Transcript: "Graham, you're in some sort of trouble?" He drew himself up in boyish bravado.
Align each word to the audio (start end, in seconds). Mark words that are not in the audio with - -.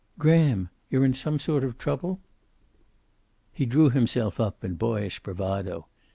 "Graham, 0.17 0.71
you're 0.89 1.05
in 1.05 1.13
some 1.13 1.37
sort 1.37 1.63
of 1.63 1.77
trouble?" 1.77 2.19
He 3.51 3.67
drew 3.67 3.91
himself 3.91 4.39
up 4.39 4.63
in 4.63 4.73
boyish 4.73 5.19
bravado. 5.19 5.85